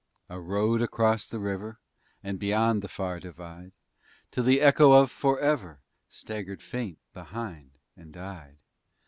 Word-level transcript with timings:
_I 0.33 0.37
rode 0.39 0.81
across 0.81 1.27
the 1.27 1.37
river 1.37 1.77
And 2.23 2.39
beyond 2.39 2.81
the 2.81 2.87
far 2.87 3.19
divide, 3.19 3.71
Till 4.31 4.43
the 4.43 4.59
echo 4.59 4.93
of 4.93 5.11
"forever" 5.11 5.79
Staggered 6.09 6.63
faint 6.63 6.97
behind 7.13 7.77
and 7.95 8.11
died. 8.11 8.57